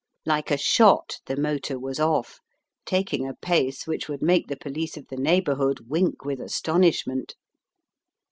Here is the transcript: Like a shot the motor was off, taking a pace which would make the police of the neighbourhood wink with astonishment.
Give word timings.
Like 0.25 0.49
a 0.49 0.57
shot 0.57 1.19
the 1.27 1.37
motor 1.37 1.77
was 1.77 1.99
off, 1.99 2.39
taking 2.87 3.27
a 3.27 3.35
pace 3.35 3.85
which 3.85 4.09
would 4.09 4.23
make 4.23 4.47
the 4.47 4.57
police 4.57 4.97
of 4.97 5.05
the 5.09 5.15
neighbourhood 5.15 5.89
wink 5.89 6.25
with 6.25 6.41
astonishment. 6.41 7.35